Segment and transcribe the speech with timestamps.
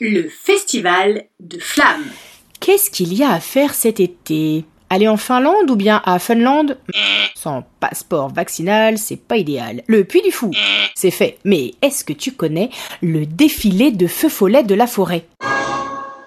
[0.00, 2.06] Le festival de flammes.
[2.58, 4.64] Qu'est-ce qu'il y a à faire cet été?
[4.88, 6.78] Aller en Finlande ou bien à Funland
[7.34, 9.82] Sans passeport vaccinal, c'est pas idéal.
[9.86, 10.50] Le Puy du Fou,
[10.94, 11.36] c'est fait.
[11.44, 12.70] Mais est-ce que tu connais
[13.02, 15.26] le défilé de feu follet de la forêt?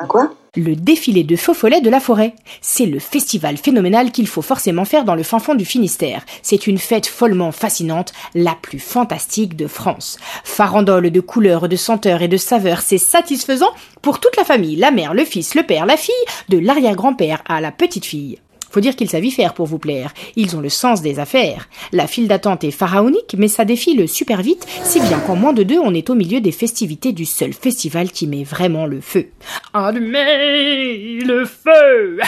[0.00, 0.34] Un quoi?
[0.54, 2.34] Le défilé de feu follet de la forêt.
[2.60, 6.26] C'est le festival phénoménal qu'il faut forcément faire dans le fin fond du Finistère.
[6.42, 10.18] C'est une fête follement fascinante, la plus fantastique de France.
[10.44, 13.72] Farandole de couleurs, de senteurs et de saveurs, c'est satisfaisant
[14.02, 16.12] pour toute la famille, la mère, le fils, le père, la fille,
[16.50, 18.38] de l'arrière-grand-père à la petite fille.
[18.72, 20.14] Faut dire qu'ils savent y faire pour vous plaire.
[20.34, 21.68] Ils ont le sens des affaires.
[21.92, 25.62] La file d'attente est pharaonique, mais ça défile super vite, si bien qu'en moins de
[25.62, 29.28] deux, on est au milieu des festivités du seul festival qui met vraiment le feu.
[29.74, 32.18] Allumez le feu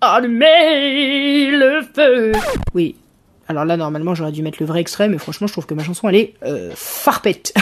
[0.00, 2.32] Allumez le feu
[2.74, 2.96] Oui.
[3.48, 5.84] Alors là, normalement, j'aurais dû mettre le vrai extrait, mais franchement, je trouve que ma
[5.84, 7.52] chanson, elle est euh, farpette.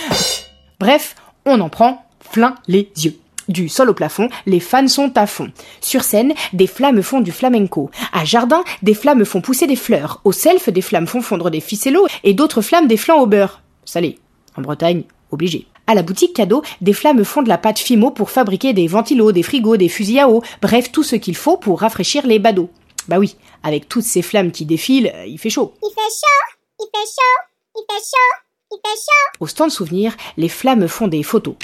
[0.80, 3.18] Bref, on en prend plein les yeux.
[3.48, 5.50] Du sol au plafond, les fans sont à fond.
[5.80, 7.90] Sur scène, des flammes font du flamenco.
[8.12, 10.20] À Jardin, des flammes font pousser des fleurs.
[10.24, 13.62] Au self, des flammes font fondre des ficellos et d'autres flammes des flancs au beurre.
[13.86, 14.18] Salé.
[14.56, 15.66] En Bretagne, obligé.
[15.86, 19.32] À la boutique cadeau, des flammes font de la pâte Fimo pour fabriquer des ventilos,
[19.32, 22.68] des frigos, des fusils à eau, bref, tout ce qu'il faut pour rafraîchir les badauds.
[23.08, 25.72] Bah oui, avec toutes ces flammes qui défilent, euh, il fait chaud.
[25.82, 27.46] Il fait chaud, il fait chaud,
[27.76, 29.36] il fait chaud, il fait chaud.
[29.40, 31.54] Au stand souvenir, les flammes font des photos.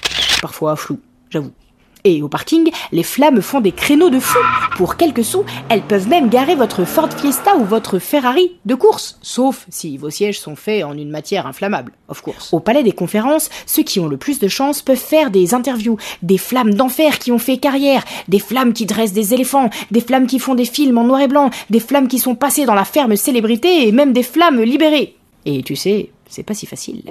[0.41, 1.53] Parfois floues, j'avoue.
[2.07, 4.39] Et au parking, les flammes font des créneaux de fou.
[4.77, 9.19] Pour quelques sous, elles peuvent même garer votre Ford Fiesta ou votre Ferrari de course.
[9.23, 12.53] Sauf si vos sièges sont faits en une matière inflammable, of course.
[12.53, 15.97] Au palais des conférences, ceux qui ont le plus de chance peuvent faire des interviews,
[16.23, 20.27] des flammes d'enfer qui ont fait carrière, des flammes qui dressent des éléphants, des flammes
[20.27, 22.85] qui font des films en noir et blanc, des flammes qui sont passées dans la
[22.85, 25.17] ferme célébrité et même des flammes libérées.
[25.47, 27.03] Et tu sais, c'est pas si facile.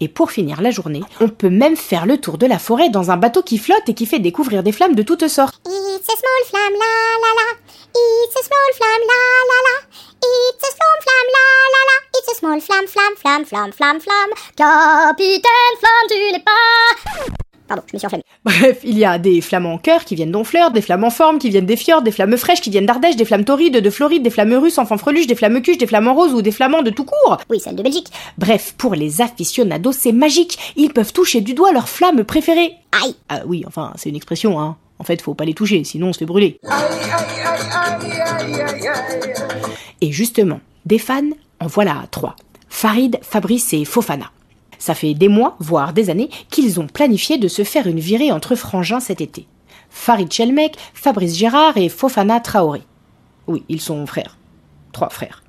[0.00, 3.10] Et pour finir la journée, on peut même faire le tour de la forêt dans
[3.10, 5.60] un bateau qui flotte et qui fait découvrir des flammes de toutes sortes.
[5.66, 6.92] It's a small flamme, la
[7.22, 7.48] la la.
[7.94, 9.76] It's a small flamme, la la la.
[10.22, 11.96] It's a small flamme, la la la.
[12.18, 14.32] It's a small flamme, flamme, flamme, flamme, flamme, flamme.
[14.56, 17.42] Capitaine Flamme, tu n'es pas.
[17.68, 18.24] Pardon, je me suis enflammée.
[18.44, 21.38] Bref, il y a des flammes en cœur qui viennent d'Honfleur, des flammes en forme
[21.38, 24.22] qui viennent des fjords, des flammes fraîches qui viennent d'Ardèche, des flammes torrides de Floride,
[24.22, 26.82] des flammes russes en fanfreluche, des flammes cuches, des flammes en rose ou des flamands
[26.82, 27.38] de tout court.
[27.50, 28.08] Oui, celle de Belgique.
[28.38, 30.58] Bref, pour les aficionados, c'est magique.
[30.76, 32.74] Ils peuvent toucher du doigt leur flamme préférée.
[33.02, 33.16] Aïe.
[33.28, 34.76] Ah oui, enfin, c'est une expression, hein.
[34.98, 36.58] En fait, faut pas les toucher, sinon on se fait brûler.
[40.00, 42.36] Et justement, des fans, en voilà trois.
[42.68, 44.30] Farid, Fabrice et Fofana.
[44.78, 48.32] Ça fait des mois, voire des années, qu'ils ont planifié de se faire une virée
[48.32, 49.46] entre frangins cet été.
[49.90, 52.82] Farid Chelmek, Fabrice Gérard et Fofana Traoré.
[53.46, 54.36] Oui, ils sont frères.
[54.92, 55.42] Trois frères.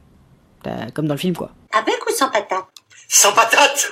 [0.67, 1.51] Euh, Comme dans le film, quoi.
[1.73, 2.65] Avec ou sans patate?
[3.09, 3.91] Sans patate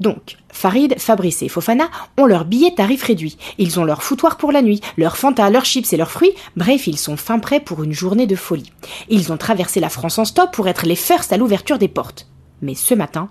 [0.00, 3.36] Donc, Farid, Fabrice et Fofana ont leur billet tarif réduit.
[3.58, 6.34] Ils ont leur foutoir pour la nuit, leur Fanta, leurs chips et leurs fruits.
[6.56, 8.72] Bref, ils sont fin prêts pour une journée de folie.
[9.08, 12.28] Ils ont traversé la France en stop pour être les first à l'ouverture des portes.
[12.62, 13.30] Mais ce matin,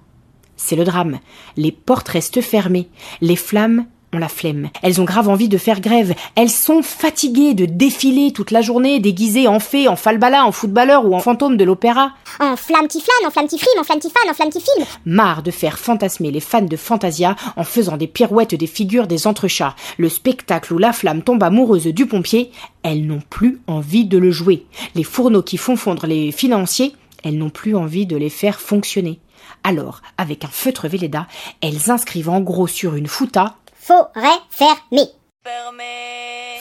[0.58, 1.20] c'est le drame.
[1.58, 2.88] Les portes restent fermées.
[3.22, 4.70] Les flammes ont la flemme.
[4.82, 6.16] Elles ont grave envie de faire grève.
[6.36, 11.06] Elles sont fatiguées de défiler toute la journée déguisées en fées, en falbala, en footballeur
[11.06, 12.12] ou en fantôme de l'opéra.
[12.40, 14.62] En flamme qui flâne, en flamme qui frime, en flamme qui fan, en flamme qui
[14.62, 14.88] filme.
[15.06, 19.28] Marre de faire fantasmer les fans de Fantasia en faisant des pirouettes des figures des
[19.28, 19.76] entrechats.
[19.98, 22.52] Le spectacle où la flamme tombe amoureuse du pompier,
[22.84, 24.66] elles n'ont plus envie de le jouer.
[24.96, 26.94] Les fourneaux qui font fondre les financiers,
[27.24, 29.20] elles n'ont plus envie de les faire fonctionner.
[29.64, 31.28] Alors, avec un feutre Velleda,
[31.62, 35.10] elles inscrivent en gros sur une fouta Forêt fermée.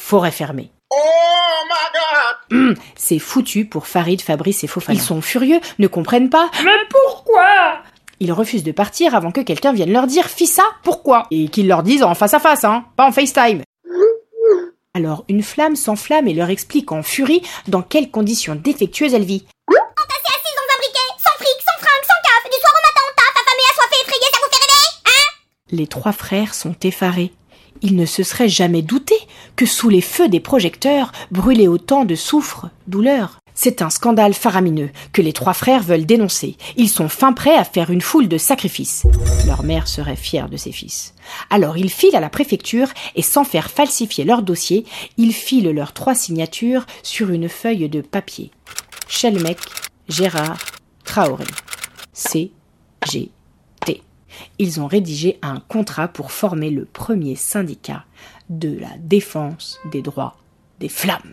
[0.01, 0.71] forêt fermée.
[0.91, 0.97] Oh
[1.69, 4.99] my god C'est foutu pour Farid, Fabrice et Fofana.
[4.99, 6.51] Ils sont furieux, ne comprennent pas.
[6.65, 7.79] Mais pourquoi?
[8.21, 11.25] Ils refusent de partir avant que quelqu'un vienne leur dire Fissa, pourquoi?
[11.31, 13.63] Et qu'ils leur disent en face à face, hein, pas en FaceTime.
[14.97, 19.45] Alors une flamme s'enflamme et leur explique en furie dans quelles conditions défectueuses elle vit.
[25.75, 27.33] Les trois frères sont effarés.
[27.83, 29.19] Ils ne se seraient jamais doutés
[29.57, 33.41] que sous les feux des projecteurs brûlait autant de soufre, douleur.
[33.55, 36.57] C'est un scandale faramineux que les trois frères veulent dénoncer.
[36.77, 39.05] Ils sont fin prêts à faire une foule de sacrifices.
[39.49, 41.13] Leur mère serait fière de ses fils.
[41.51, 44.87] Alors ils filent à la préfecture et sans faire falsifier leur dossier,
[45.17, 48.53] ils filent leurs trois signatures sur une feuille de papier.
[49.09, 49.59] Chelmec,
[50.09, 50.59] Gérard,
[51.03, 51.47] Traoré.
[52.13, 52.53] C,
[53.11, 53.33] G.
[54.59, 58.05] Ils ont rédigé un contrat pour former le premier syndicat
[58.49, 60.37] de la défense des droits
[60.81, 61.33] des flammes.